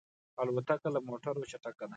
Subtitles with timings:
[0.41, 1.89] الوتکه له موټرو چټکه ده.